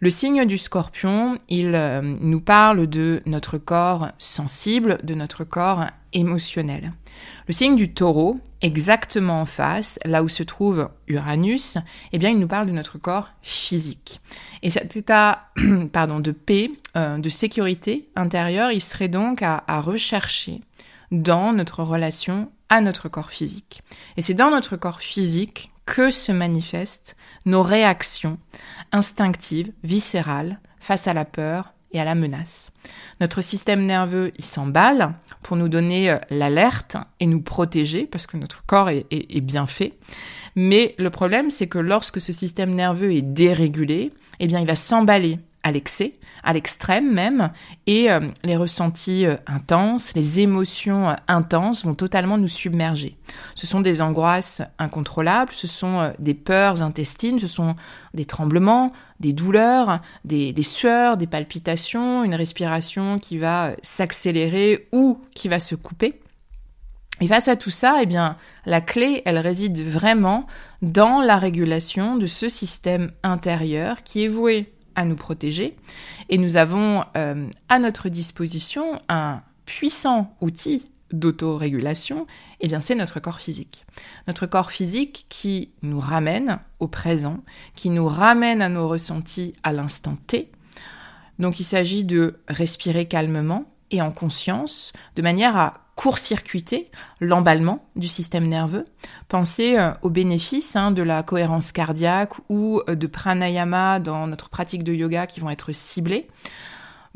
Le 0.00 0.10
signe 0.10 0.44
du 0.44 0.58
scorpion, 0.58 1.38
il 1.48 1.74
euh, 1.74 2.00
nous 2.02 2.40
parle 2.40 2.86
de 2.86 3.20
notre 3.26 3.58
corps 3.58 4.10
sensible, 4.18 4.98
de 5.02 5.14
notre 5.14 5.42
corps 5.42 5.86
émotionnel. 6.12 6.92
Le 7.46 7.52
signe 7.52 7.76
du 7.76 7.92
taureau, 7.92 8.38
exactement 8.60 9.40
en 9.40 9.46
face, 9.46 9.98
là 10.04 10.22
où 10.22 10.28
se 10.28 10.42
trouve 10.42 10.90
Uranus, 11.06 11.78
eh 12.12 12.18
bien, 12.18 12.30
il 12.30 12.38
nous 12.38 12.48
parle 12.48 12.66
de 12.66 12.72
notre 12.72 12.98
corps 12.98 13.30
physique. 13.42 14.20
Et 14.62 14.70
cet 14.70 14.96
état, 14.96 15.50
pardon, 15.92 16.20
de 16.20 16.32
paix, 16.32 16.70
euh, 16.96 17.18
de 17.18 17.28
sécurité 17.28 18.08
intérieure, 18.16 18.72
il 18.72 18.82
serait 18.82 19.08
donc 19.08 19.42
à, 19.42 19.64
à 19.66 19.80
rechercher 19.80 20.60
dans 21.10 21.52
notre 21.52 21.82
relation 21.82 22.50
à 22.68 22.80
notre 22.80 23.08
corps 23.08 23.30
physique. 23.30 23.82
Et 24.16 24.22
c'est 24.22 24.34
dans 24.34 24.50
notre 24.50 24.76
corps 24.76 25.00
physique 25.00 25.72
que 25.86 26.10
se 26.10 26.32
manifestent 26.32 27.16
nos 27.46 27.62
réactions 27.62 28.38
instinctives, 28.92 29.72
viscérales, 29.82 30.60
face 30.80 31.08
à 31.08 31.14
la 31.14 31.24
peur 31.24 31.72
et 31.92 32.00
à 32.00 32.04
la 32.04 32.14
menace. 32.14 32.70
Notre 33.20 33.40
système 33.40 33.84
nerveux, 33.84 34.32
il 34.36 34.44
s'emballe 34.44 35.14
pour 35.42 35.56
nous 35.56 35.68
donner 35.68 36.10
euh, 36.10 36.18
l'alerte 36.30 36.96
et 37.20 37.26
nous 37.26 37.40
protéger, 37.40 38.06
parce 38.06 38.26
que 38.26 38.36
notre 38.36 38.64
corps 38.66 38.90
est, 38.90 39.40
bien 39.40 39.66
fait. 39.66 39.94
Mais 40.54 40.94
le 40.98 41.10
problème, 41.10 41.50
c'est 41.50 41.66
que 41.66 41.78
lorsque 41.78 42.20
ce 42.20 42.32
système 42.32 42.74
nerveux 42.74 43.12
est 43.12 43.22
dérégulé, 43.22 44.12
eh 44.40 44.44
il 44.44 44.66
va 44.66 44.76
s'emballer 44.76 45.38
à 45.68 45.70
l'excès, 45.70 46.14
à 46.42 46.54
l'extrême 46.54 47.12
même, 47.12 47.50
et 47.86 48.10
euh, 48.10 48.20
les 48.42 48.56
ressentis 48.56 49.26
euh, 49.26 49.36
intenses, 49.46 50.14
les 50.14 50.40
émotions 50.40 51.10
euh, 51.10 51.14
intenses 51.28 51.84
vont 51.84 51.94
totalement 51.94 52.38
nous 52.38 52.48
submerger. 52.48 53.16
Ce 53.54 53.66
sont 53.66 53.80
des 53.80 54.00
angoisses 54.00 54.62
incontrôlables, 54.78 55.52
ce 55.52 55.66
sont 55.66 56.12
des 56.18 56.34
peurs 56.34 56.82
intestines, 56.82 57.38
ce 57.38 57.46
sont 57.46 57.76
des 58.14 58.24
tremblements, 58.24 58.92
des 59.20 59.34
douleurs, 59.34 60.00
des, 60.24 60.54
sueurs, 60.62 61.18
des 61.18 61.26
palpitations, 61.26 62.24
une 62.24 62.34
respiration 62.34 63.18
qui 63.18 63.36
va 63.36 63.72
s'accélérer 63.82 64.88
ou 64.92 65.20
qui 65.34 65.48
va 65.48 65.60
se 65.60 65.74
couper. 65.74 66.20
Et 67.20 67.26
face 67.26 67.48
à 67.48 67.56
tout 67.56 67.70
ça, 67.70 67.98
eh 68.00 68.06
bien, 68.06 68.36
la 68.64 68.80
clé, 68.80 69.22
elle 69.26 69.38
réside 69.38 69.78
vraiment 69.80 70.46
dans 70.80 71.20
la 71.20 71.36
régulation 71.36 72.16
de 72.16 72.26
ce 72.26 72.48
système 72.48 73.10
intérieur 73.22 74.02
qui 74.04 74.24
est 74.24 74.28
voué 74.28 74.72
nous 75.04 75.16
protéger. 75.16 75.76
Et 76.28 76.38
nous 76.38 76.56
avons 76.56 77.04
euh, 77.16 77.48
à 77.68 77.78
notre 77.78 78.08
disposition 78.08 79.00
un 79.08 79.42
puissant 79.66 80.36
outil 80.40 80.86
d'autorégulation, 81.12 82.22
et 82.60 82.66
eh 82.66 82.68
bien 82.68 82.80
c'est 82.80 82.94
notre 82.94 83.18
corps 83.18 83.40
physique. 83.40 83.86
Notre 84.26 84.46
corps 84.46 84.70
physique 84.70 85.26
qui 85.28 85.72
nous 85.82 86.00
ramène 86.00 86.58
au 86.80 86.88
présent, 86.88 87.38
qui 87.74 87.88
nous 87.90 88.06
ramène 88.06 88.60
à 88.60 88.68
nos 88.68 88.88
ressentis 88.88 89.54
à 89.62 89.72
l'instant 89.72 90.18
T. 90.26 90.50
Donc 91.38 91.60
il 91.60 91.64
s'agit 91.64 92.04
de 92.04 92.40
respirer 92.48 93.06
calmement 93.06 93.64
et 93.90 94.02
en 94.02 94.10
conscience, 94.10 94.92
de 95.16 95.22
manière 95.22 95.56
à 95.56 95.87
court-circuiter 95.98 96.92
l'emballement 97.20 97.84
du 97.96 98.06
système 98.06 98.46
nerveux. 98.46 98.84
Pensez 99.26 99.76
euh, 99.76 99.90
aux 100.02 100.10
bénéfices 100.10 100.76
hein, 100.76 100.92
de 100.92 101.02
la 101.02 101.24
cohérence 101.24 101.72
cardiaque 101.72 102.34
ou 102.48 102.80
euh, 102.88 102.94
de 102.94 103.08
pranayama 103.08 103.98
dans 103.98 104.28
notre 104.28 104.48
pratique 104.48 104.84
de 104.84 104.94
yoga 104.94 105.26
qui 105.26 105.40
vont 105.40 105.50
être 105.50 105.72
ciblés. 105.72 106.28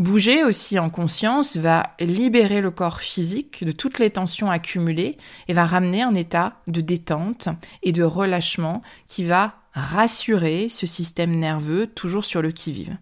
Bouger 0.00 0.42
aussi 0.42 0.80
en 0.80 0.90
conscience 0.90 1.56
va 1.56 1.94
libérer 2.00 2.60
le 2.60 2.72
corps 2.72 3.00
physique 3.00 3.62
de 3.62 3.70
toutes 3.70 4.00
les 4.00 4.10
tensions 4.10 4.50
accumulées 4.50 5.16
et 5.46 5.52
va 5.52 5.64
ramener 5.64 6.02
un 6.02 6.14
état 6.14 6.54
de 6.66 6.80
détente 6.80 7.50
et 7.84 7.92
de 7.92 8.02
relâchement 8.02 8.82
qui 9.06 9.22
va 9.22 9.61
rassurer 9.74 10.68
ce 10.68 10.86
système 10.86 11.34
nerveux 11.34 11.86
toujours 11.86 12.24
sur 12.24 12.42
le 12.42 12.52
qui-vive. 12.52 12.96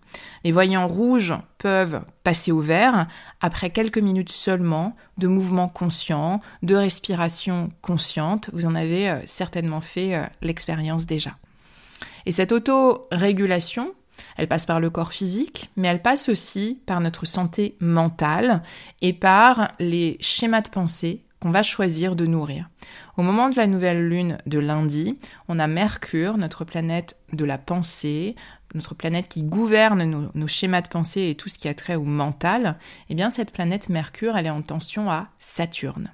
Les 0.44 0.52
voyants 0.52 0.86
rouges 0.86 1.34
peuvent 1.58 2.02
passer 2.22 2.52
au 2.52 2.60
vert 2.60 3.08
après 3.40 3.70
quelques 3.70 3.98
minutes 3.98 4.30
seulement 4.30 4.96
de 5.18 5.26
mouvements 5.26 5.68
conscients, 5.68 6.40
de 6.62 6.76
respiration 6.76 7.70
consciente. 7.82 8.50
Vous 8.52 8.66
en 8.66 8.74
avez 8.74 9.10
euh, 9.10 9.20
certainement 9.26 9.80
fait 9.80 10.14
euh, 10.14 10.24
l'expérience 10.42 11.06
déjà. 11.06 11.36
Et 12.26 12.32
cette 12.32 12.52
auto-régulation, 12.52 13.94
Elle 14.36 14.48
passe 14.48 14.66
par 14.66 14.80
le 14.80 14.90
corps 14.90 15.12
physique, 15.12 15.70
mais 15.76 15.88
elle 15.88 16.02
passe 16.02 16.28
aussi 16.28 16.78
par 16.84 17.00
notre 17.00 17.24
santé 17.24 17.74
mentale 17.80 18.62
et 19.00 19.14
par 19.14 19.72
les 19.78 20.18
schémas 20.20 20.60
de 20.60 20.68
pensée 20.68 21.24
qu'on 21.40 21.50
va 21.50 21.62
choisir 21.62 22.16
de 22.16 22.26
nourrir. 22.26 22.68
Au 23.20 23.22
moment 23.22 23.50
de 23.50 23.56
la 23.56 23.66
nouvelle 23.66 24.08
lune 24.08 24.38
de 24.46 24.58
lundi, 24.58 25.18
on 25.48 25.58
a 25.58 25.66
Mercure, 25.66 26.38
notre 26.38 26.64
planète 26.64 27.18
de 27.34 27.44
la 27.44 27.58
pensée, 27.58 28.34
notre 28.72 28.94
planète 28.94 29.28
qui 29.28 29.42
gouverne 29.42 30.30
nos, 30.32 30.48
schémas 30.48 30.80
de 30.80 30.88
pensée 30.88 31.28
et 31.28 31.34
tout 31.34 31.50
ce 31.50 31.58
qui 31.58 31.68
a 31.68 31.74
trait 31.74 31.96
au 31.96 32.04
mental, 32.04 32.78
eh 33.10 33.14
bien 33.14 33.30
cette 33.30 33.52
planète 33.52 33.90
Mercure, 33.90 34.38
elle 34.38 34.46
est 34.46 34.48
en 34.48 34.62
tension 34.62 35.10
à 35.10 35.28
Saturne. 35.38 36.10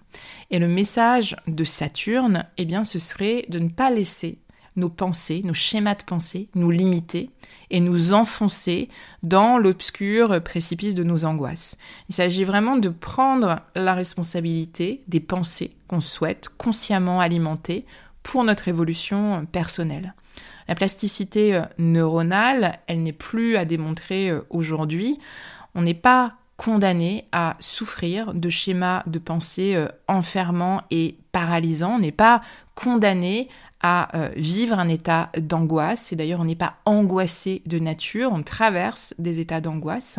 Et 0.50 0.58
le 0.58 0.66
message 0.66 1.36
de 1.46 1.62
Saturne, 1.62 2.44
eh 2.58 2.64
bien 2.64 2.82
ce 2.82 2.98
serait 2.98 3.46
de 3.50 3.60
ne 3.60 3.68
pas 3.68 3.90
laisser 3.90 4.40
nos 4.76 4.88
pensées, 4.88 5.42
nos 5.44 5.54
schémas 5.54 5.94
de 5.94 6.04
pensée 6.04 6.48
nous 6.54 6.70
limiter 6.70 7.30
et 7.70 7.80
nous 7.80 8.12
enfoncer 8.12 8.88
dans 9.22 9.58
l'obscur 9.58 10.42
précipice 10.42 10.94
de 10.94 11.02
nos 11.02 11.24
angoisses. 11.24 11.76
Il 12.08 12.14
s'agit 12.14 12.44
vraiment 12.44 12.76
de 12.76 12.88
prendre 12.88 13.60
la 13.74 13.94
responsabilité 13.94 15.02
des 15.08 15.20
pensées 15.20 15.76
qu'on 15.88 16.00
souhaite 16.00 16.48
consciemment 16.56 17.20
alimenter 17.20 17.84
pour 18.22 18.44
notre 18.44 18.68
évolution 18.68 19.46
personnelle. 19.46 20.14
La 20.68 20.74
plasticité 20.74 21.54
euh, 21.54 21.62
neuronale, 21.78 22.78
elle 22.86 23.02
n'est 23.02 23.12
plus 23.12 23.56
à 23.56 23.64
démontrer 23.64 24.30
euh, 24.30 24.40
aujourd'hui. 24.50 25.18
On 25.74 25.82
n'est 25.82 25.94
pas 25.94 26.34
condamné 26.56 27.26
à 27.32 27.56
souffrir 27.60 28.32
de 28.34 28.48
schémas 28.48 29.02
de 29.06 29.18
pensée 29.18 29.74
euh, 29.76 29.88
enfermants 30.08 30.82
et 30.90 31.18
paralysants. 31.32 31.96
On 31.96 31.98
n'est 31.98 32.12
pas 32.12 32.42
condamné 32.74 33.48
à 33.82 34.30
vivre 34.36 34.78
un 34.78 34.88
état 34.88 35.30
d'angoisse. 35.36 36.12
Et 36.12 36.16
d'ailleurs, 36.16 36.40
on 36.40 36.44
n'est 36.44 36.54
pas 36.54 36.76
angoissé 36.86 37.62
de 37.66 37.78
nature, 37.78 38.32
on 38.32 38.42
traverse 38.42 39.14
des 39.18 39.40
états 39.40 39.60
d'angoisse. 39.60 40.18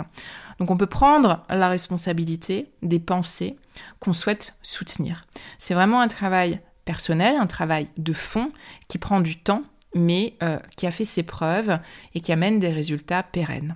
Donc 0.60 0.72
on 0.72 0.78
peut 0.78 0.86
prendre 0.86 1.44
la 1.50 1.70
responsabilité 1.70 2.72
des 2.84 3.00
pensées 3.00 3.58
qu'on 4.00 4.14
souhaite 4.14 4.56
soutenir. 4.62 5.26
C'est 5.58 5.74
vraiment 5.74 6.02
un 6.02 6.08
travail 6.08 6.60
personnel, 6.86 7.36
un 7.36 7.48
travail 7.48 7.88
de 7.98 8.14
fond 8.14 8.52
qui 8.88 8.98
prend 8.98 9.22
du 9.22 9.38
temps 9.38 9.64
mais 9.96 10.36
euh, 10.44 10.60
qui 10.76 10.86
a 10.88 10.92
fait 10.92 11.06
ses 11.06 11.24
preuves 11.24 11.80
et 12.14 12.20
qui 12.20 12.32
amène 12.32 12.60
des 12.60 12.70
résultats 12.70 13.24
pérennes. 13.24 13.76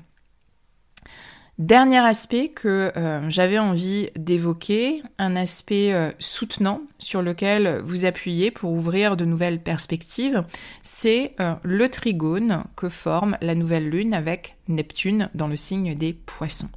Dernier 1.62 2.00
aspect 2.00 2.50
que 2.50 2.92
euh, 2.98 3.30
j'avais 3.30 3.60
envie 3.60 4.10
d'évoquer, 4.16 5.04
un 5.20 5.36
aspect 5.36 5.94
euh, 5.94 6.12
soutenant 6.18 6.82
sur 6.98 7.22
lequel 7.22 7.82
vous 7.84 8.06
appuyez 8.06 8.50
pour 8.50 8.72
ouvrir 8.72 9.16
de 9.16 9.26
nouvelles 9.26 9.62
perspectives, 9.62 10.44
c'est 10.82 11.36
le 11.62 11.90
trigone 11.90 12.64
que 12.76 12.90
forme 12.90 13.38
la 13.42 13.54
nouvelle 13.54 13.90
lune 13.90 14.16
avec 14.16 14.58
Neptune 14.70 15.30
dans 15.36 15.48
le 15.48 15.56
signe 15.56 15.94
des 15.94 16.14
poissons. 16.14 16.70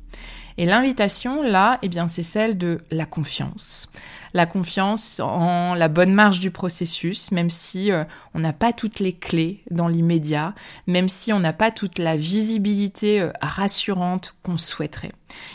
Et 0.58 0.66
l'invitation, 0.66 1.42
là, 1.42 1.78
eh 1.82 1.88
bien, 1.88 2.06
c'est 2.06 2.22
celle 2.22 2.58
de 2.58 2.82
la 2.90 3.06
confiance. 3.06 3.90
La 4.34 4.46
confiance 4.46 5.20
en 5.20 5.74
la 5.74 5.86
bonne 5.86 6.12
marche 6.12 6.40
du 6.40 6.50
processus, 6.50 7.30
même 7.30 7.50
si 7.50 7.92
euh, 7.92 8.02
on 8.34 8.40
n'a 8.40 8.52
pas 8.52 8.72
toutes 8.72 8.98
les 8.98 9.12
clés 9.12 9.62
dans 9.70 9.86
l'immédiat, 9.86 10.54
même 10.88 11.08
si 11.08 11.32
on 11.32 11.38
n'a 11.38 11.52
pas 11.52 11.70
toute 11.70 11.98
la 11.98 12.16
visibilité 12.16 13.20
euh, 13.20 13.30
rassurante 13.40 14.34
qu'on 14.42 14.56
souhaiterait. 14.56 15.12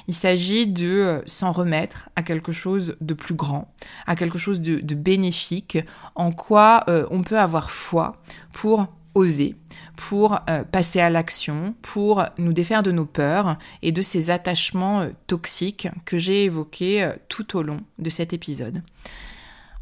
Il 0.08 0.16
s'agit 0.16 0.66
de 0.66 0.88
euh, 0.88 1.22
s'en 1.26 1.52
remettre 1.52 2.10
à 2.16 2.24
quelque 2.24 2.54
chose 2.54 2.96
de 3.02 3.14
plus 3.14 3.36
grand, 3.36 3.70
à 4.08 4.16
quelque 4.16 4.40
chose 4.40 4.62
de, 4.62 4.80
de 4.80 4.96
bénéfique, 4.96 5.78
en 6.16 6.32
quoi 6.32 6.86
on 6.88 7.22
peut 7.22 7.38
avoir 7.38 7.72
foi 7.72 8.16
pour 8.54 8.88
oser, 9.16 9.56
pour 9.96 10.40
euh, 10.50 10.64
passer 10.64 11.00
à 11.00 11.10
l'action, 11.10 11.76
pour 11.82 12.26
nous 12.38 12.54
défaire 12.54 12.84
de 12.84 12.92
nos 12.92 13.06
peurs 13.06 13.58
et 13.82 13.92
de 13.92 14.02
ces 14.02 14.30
attachements 14.30 15.02
euh, 15.02 15.10
toxiques 15.28 15.88
que 16.06 16.18
j'ai 16.18 16.46
évoqués 16.46 17.04
euh, 17.04 17.14
tout 17.28 17.58
au 17.58 17.64
long 17.64 17.82
de 17.98 18.10
cet 18.10 18.34
épisode. 18.34 18.84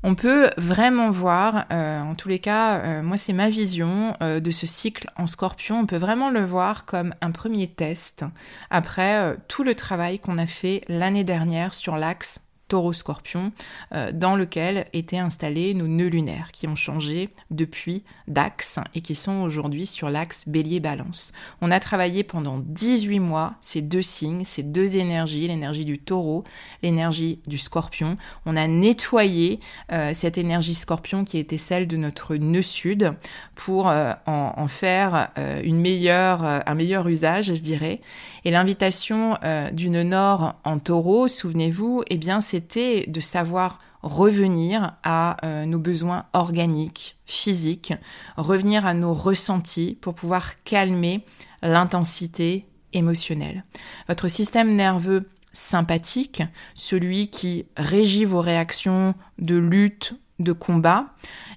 On 0.04 0.16
peut 0.16 0.52
vraiment 0.58 1.10
voir, 1.10 1.66
en 1.72 2.14
tous 2.14 2.30
les 2.30 2.38
cas, 2.38 3.02
moi 3.02 3.18
c'est 3.18 3.34
ma 3.34 3.50
vision 3.50 4.16
de 4.22 4.52
ce 4.52 4.68
cycle 4.68 5.10
en 5.18 5.26
scorpion, 5.26 5.80
on 5.80 5.86
peut 5.88 5.98
vraiment 5.98 6.30
le 6.30 6.46
voir 6.46 6.86
comme 6.86 7.16
un 7.20 7.32
premier 7.32 7.68
test 7.68 8.24
après 8.70 9.36
tout 9.48 9.64
le 9.64 9.74
travail 9.74 10.20
qu'on 10.20 10.38
a 10.38 10.46
fait 10.46 10.82
l'année 10.88 11.24
dernière 11.24 11.74
sur 11.74 11.98
l'axe 11.98 12.47
taureau-scorpion, 12.68 13.52
euh, 13.94 14.12
dans 14.12 14.36
lequel 14.36 14.88
étaient 14.94 15.18
installés 15.18 15.74
nos 15.74 15.88
nœuds 15.88 16.08
lunaires, 16.08 16.52
qui 16.52 16.68
ont 16.68 16.76
changé 16.76 17.30
depuis 17.52 18.04
d'axe 18.28 18.80
et 18.94 19.02
qui 19.02 19.16
sont 19.16 19.42
aujourd'hui 19.42 19.86
sur 19.86 20.10
l'axe 20.10 20.48
bélier-balance. 20.48 21.34
On 21.62 21.72
a 21.72 21.80
travaillé 21.80 22.24
pendant 22.24 22.60
18 22.60 23.20
mois 23.20 23.56
ces 23.62 23.82
deux 23.82 24.02
signes, 24.02 24.44
ces 24.44 24.64
deux 24.64 24.98
énergies, 24.98 25.48
l'énergie 25.48 25.86
du 25.86 26.00
taureau, 26.00 26.44
l'énergie 26.84 27.42
du 27.48 27.58
scorpion. 27.58 28.18
On 28.46 28.56
a 28.56 28.68
nettoyé 28.68 29.60
euh, 29.92 30.12
cette 30.14 30.38
énergie 30.38 30.76
scorpion 30.76 31.24
qui 31.24 31.38
était 31.38 31.58
celle 31.58 31.88
de 31.88 31.98
notre 31.98 32.36
nœud 32.36 32.62
sud 32.62 33.14
pour 33.56 33.90
euh, 33.90 34.14
en, 34.26 34.54
en, 34.58 34.68
faire 34.68 35.30
une 35.64 35.80
meilleure, 35.80 36.44
un 36.44 36.76
meilleur 36.76 37.08
usage, 37.08 37.56
je 37.56 37.62
dirais. 37.62 38.02
Et 38.44 38.52
l'invitation 38.52 39.38
du 39.72 39.90
nœud 39.90 40.04
nord 40.04 40.56
en 40.64 40.80
taureau, 40.80 41.28
souvenez-vous, 41.28 42.04
eh 42.08 42.18
bien 42.18 42.42
c'est 42.42 42.57
c'était 42.58 43.06
de 43.08 43.20
savoir 43.20 43.80
revenir 44.02 44.94
à 45.04 45.38
euh, 45.46 45.66
nos 45.66 45.78
besoins 45.78 46.26
organiques, 46.34 47.18
physiques, 47.28 47.94
revenir 48.36 48.86
à 48.88 48.96
nos 48.96 49.14
ressentis 49.14 49.96
pour 50.02 50.16
pouvoir 50.16 50.64
calmer 50.64 51.24
l'intensité 51.62 52.66
émotionnelle. 52.94 53.64
Votre 54.08 54.28
système 54.28 54.76
nerveux 54.76 55.30
sympathique, 55.52 56.42
celui 56.74 57.30
qui 57.30 57.68
régit 57.78 58.26
vos 58.26 58.42
réactions 58.42 59.14
de 59.38 59.56
lutte, 59.56 60.16
de 60.40 60.52
combat, 60.52 61.14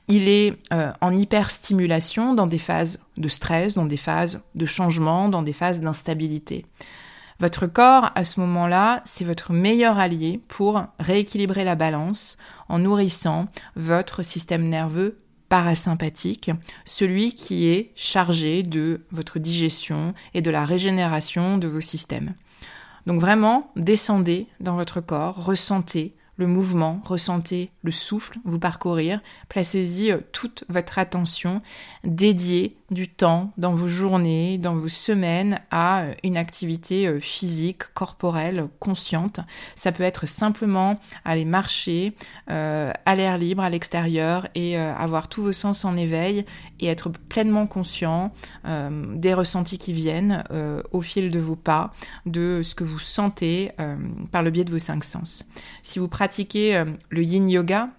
il 0.08 0.28
est 0.28 0.58
euh, 0.72 0.92
en 1.00 1.16
hyperstimulation 1.16 2.34
dans 2.34 2.46
des 2.46 2.58
phases 2.58 3.00
de 3.16 3.28
stress, 3.28 3.74
dans 3.74 3.86
des 3.86 3.96
phases 3.96 4.42
de 4.54 4.66
changement, 4.66 5.30
dans 5.30 5.42
des 5.42 5.54
phases 5.54 5.80
d'instabilité. 5.80 6.66
Votre 7.40 7.66
corps, 7.66 8.10
à 8.14 8.24
ce 8.24 8.38
moment-là, 8.40 9.00
c'est 9.06 9.24
votre 9.24 9.54
meilleur 9.54 9.98
allié 9.98 10.42
pour 10.48 10.84
rééquilibrer 10.98 11.64
la 11.64 11.74
balance 11.74 12.36
en 12.68 12.78
nourrissant 12.78 13.46
votre 13.76 14.22
système 14.22 14.68
nerveux 14.68 15.18
parasympathique, 15.48 16.50
celui 16.84 17.34
qui 17.34 17.68
est 17.68 17.92
chargé 17.96 18.62
de 18.62 19.06
votre 19.10 19.38
digestion 19.38 20.14
et 20.34 20.42
de 20.42 20.50
la 20.50 20.66
régénération 20.66 21.56
de 21.56 21.66
vos 21.66 21.80
systèmes. 21.80 22.34
Donc 23.06 23.20
vraiment, 23.20 23.72
descendez 23.74 24.46
dans 24.60 24.76
votre 24.76 25.00
corps, 25.00 25.42
ressentez 25.42 26.14
le 26.36 26.46
mouvement, 26.46 27.00
ressentez 27.04 27.70
le 27.82 27.90
souffle 27.90 28.38
vous 28.44 28.58
parcourir, 28.58 29.20
placez-y 29.48 30.10
euh, 30.10 30.20
toute 30.32 30.64
votre 30.68 30.98
attention, 30.98 31.60
dédiée 32.02 32.76
du 32.90 33.08
temps 33.08 33.52
dans 33.56 33.72
vos 33.72 33.88
journées, 33.88 34.58
dans 34.58 34.74
vos 34.74 34.88
semaines 34.88 35.60
à 35.70 36.02
euh, 36.02 36.14
une 36.24 36.36
activité 36.36 37.06
euh, 37.06 37.20
physique, 37.20 37.84
corporelle, 37.94 38.68
consciente. 38.78 39.40
Ça 39.76 39.92
peut 39.92 40.02
être 40.02 40.26
simplement 40.26 40.98
aller 41.24 41.44
marcher 41.44 42.14
à 42.46 43.14
l'air 43.14 43.38
libre, 43.38 43.62
à 43.62 43.70
l'extérieur 43.70 44.48
et 44.54 44.76
avoir 44.76 45.28
tous 45.28 45.42
vos 45.42 45.52
sens 45.52 45.84
en 45.84 45.96
éveil 45.96 46.44
et 46.80 46.86
être 46.86 47.10
pleinement 47.10 47.66
conscient 47.66 48.32
des 48.64 49.34
ressentis 49.34 49.78
qui 49.78 49.92
viennent 49.92 50.42
au 50.90 51.00
fil 51.00 51.30
de 51.30 51.38
vos 51.38 51.56
pas, 51.56 51.92
de 52.26 52.62
ce 52.62 52.74
que 52.74 52.84
vous 52.84 52.98
sentez 52.98 53.72
par 54.32 54.42
le 54.42 54.50
biais 54.50 54.64
de 54.64 54.72
vos 54.72 54.78
cinq 54.78 55.04
sens. 55.04 55.44
Si 55.82 55.98
vous 55.98 56.08
pratiquez 56.08 56.84
le 57.10 57.22
yin 57.22 57.48
yoga, 57.48 57.90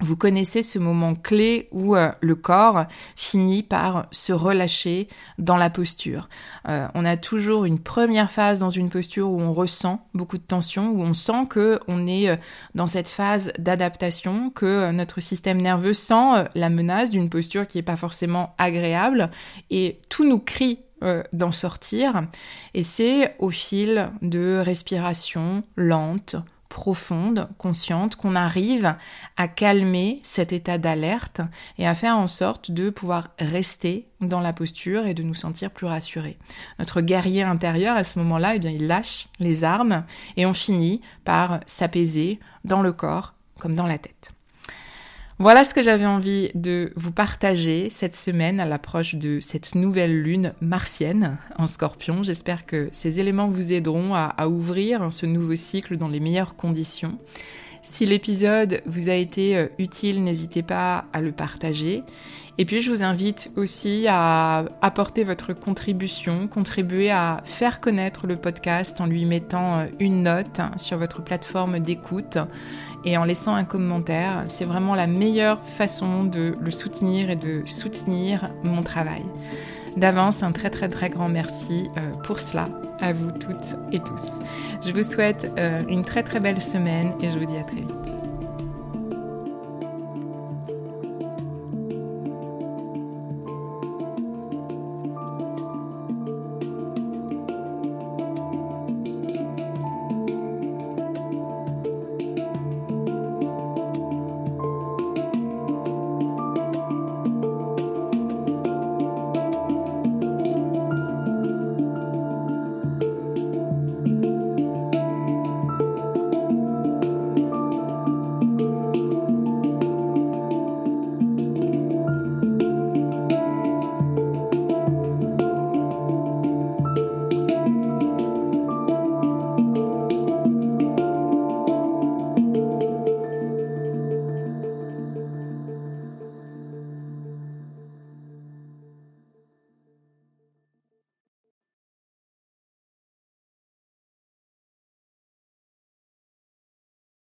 vous 0.00 0.16
connaissez 0.16 0.62
ce 0.62 0.78
moment 0.78 1.14
clé 1.14 1.68
où 1.72 1.96
euh, 1.96 2.12
le 2.20 2.34
corps 2.36 2.86
finit 3.16 3.62
par 3.62 4.06
se 4.10 4.32
relâcher 4.32 5.08
dans 5.38 5.56
la 5.56 5.70
posture. 5.70 6.28
Euh, 6.68 6.86
on 6.94 7.04
a 7.04 7.16
toujours 7.16 7.64
une 7.64 7.80
première 7.80 8.30
phase 8.30 8.60
dans 8.60 8.70
une 8.70 8.90
posture 8.90 9.28
où 9.30 9.40
on 9.40 9.52
ressent 9.52 10.06
beaucoup 10.14 10.38
de 10.38 10.42
tension, 10.42 10.90
où 10.90 11.02
on 11.02 11.14
sent 11.14 11.46
que 11.50 11.80
on 11.88 12.06
est 12.06 12.28
euh, 12.28 12.36
dans 12.74 12.86
cette 12.86 13.08
phase 13.08 13.52
d'adaptation, 13.58 14.50
que 14.50 14.90
notre 14.92 15.20
système 15.20 15.60
nerveux 15.60 15.92
sent 15.92 16.48
la 16.54 16.70
menace 16.70 17.10
d'une 17.10 17.30
posture 17.30 17.66
qui 17.66 17.78
n'est 17.78 17.82
pas 17.82 17.96
forcément 17.96 18.54
agréable, 18.58 19.30
et 19.70 20.00
tout 20.08 20.24
nous 20.24 20.38
crie 20.38 20.80
d'en 21.32 21.52
sortir. 21.52 22.24
Et 22.74 22.82
c'est 22.82 23.36
au 23.38 23.50
fil 23.50 24.10
de 24.20 24.60
respiration 24.64 25.62
lente, 25.76 26.34
profonde, 26.68 27.48
consciente, 27.58 28.16
qu'on 28.16 28.34
arrive 28.34 28.94
à 29.36 29.48
calmer 29.48 30.20
cet 30.22 30.52
état 30.52 30.78
d'alerte 30.78 31.40
et 31.78 31.86
à 31.86 31.94
faire 31.94 32.16
en 32.16 32.26
sorte 32.26 32.70
de 32.70 32.90
pouvoir 32.90 33.30
rester 33.38 34.08
dans 34.20 34.40
la 34.40 34.52
posture 34.52 35.06
et 35.06 35.14
de 35.14 35.22
nous 35.22 35.34
sentir 35.34 35.70
plus 35.70 35.86
rassurés. 35.86 36.38
Notre 36.78 37.00
guerrier 37.00 37.42
intérieur, 37.42 37.96
à 37.96 38.04
ce 38.04 38.18
moment-là, 38.18 38.54
eh 38.54 38.58
bien, 38.58 38.70
il 38.70 38.86
lâche 38.86 39.28
les 39.38 39.64
armes 39.64 40.04
et 40.36 40.46
on 40.46 40.54
finit 40.54 41.00
par 41.24 41.60
s'apaiser 41.66 42.40
dans 42.64 42.82
le 42.82 42.92
corps 42.92 43.34
comme 43.58 43.74
dans 43.74 43.86
la 43.86 43.98
tête. 43.98 44.32
Voilà 45.40 45.62
ce 45.62 45.72
que 45.72 45.84
j'avais 45.84 46.04
envie 46.04 46.50
de 46.56 46.92
vous 46.96 47.12
partager 47.12 47.90
cette 47.90 48.16
semaine 48.16 48.58
à 48.58 48.66
l'approche 48.66 49.14
de 49.14 49.38
cette 49.38 49.76
nouvelle 49.76 50.20
lune 50.20 50.52
martienne 50.60 51.38
en 51.56 51.68
scorpion. 51.68 52.24
J'espère 52.24 52.66
que 52.66 52.88
ces 52.90 53.20
éléments 53.20 53.46
vous 53.46 53.72
aideront 53.72 54.16
à, 54.16 54.48
ouvrir 54.48 55.12
ce 55.12 55.26
nouveau 55.26 55.54
cycle 55.54 55.96
dans 55.96 56.08
les 56.08 56.18
meilleures 56.18 56.56
conditions. 56.56 57.20
Si 57.82 58.04
l'épisode 58.04 58.82
vous 58.84 59.10
a 59.10 59.14
été 59.14 59.56
euh, 59.56 59.68
utile, 59.78 60.24
n'hésitez 60.24 60.64
pas 60.64 61.04
à 61.12 61.20
le 61.20 61.30
partager. 61.30 62.02
Et 62.60 62.64
puis 62.64 62.82
je 62.82 62.90
vous 62.90 63.04
invite 63.04 63.52
aussi 63.56 64.06
à 64.08 64.64
apporter 64.82 65.22
votre 65.22 65.52
contribution, 65.52 66.48
contribuer 66.48 67.10
à 67.10 67.40
faire 67.44 67.80
connaître 67.80 68.26
le 68.26 68.34
podcast 68.34 69.00
en 69.00 69.06
lui 69.06 69.24
mettant 69.24 69.78
euh, 69.78 69.86
une 70.00 70.24
note 70.24 70.60
sur 70.76 70.98
votre 70.98 71.22
plateforme 71.22 71.78
d'écoute 71.78 72.36
et 73.04 73.16
en 73.16 73.22
laissant 73.22 73.54
un 73.54 73.64
commentaire. 73.64 74.42
C'est 74.48 74.64
vraiment 74.64 74.96
la 74.96 75.06
meilleure 75.06 75.62
façon 75.62 76.24
de 76.24 76.56
le 76.60 76.70
soutenir 76.72 77.30
et 77.30 77.36
de 77.36 77.62
soutenir 77.64 78.50
mon 78.64 78.82
travail. 78.82 79.22
D'avance, 79.96 80.42
un 80.42 80.50
très 80.50 80.70
très 80.70 80.88
très 80.88 81.10
grand 81.10 81.28
merci 81.28 81.88
euh, 81.96 82.10
pour 82.24 82.40
cela 82.40 82.66
à 83.00 83.12
vous 83.12 83.30
toutes 83.30 83.76
et 83.92 84.00
tous. 84.00 84.32
Je 84.84 84.90
vous 84.90 85.04
souhaite 85.04 85.50
euh, 85.58 85.80
une 85.88 86.04
très 86.04 86.24
très 86.24 86.40
belle 86.40 86.60
semaine 86.60 87.12
et 87.22 87.30
je 87.30 87.38
vous 87.38 87.46
dis 87.46 87.56
à 87.56 87.62
très 87.62 87.76
vite. 87.82 88.07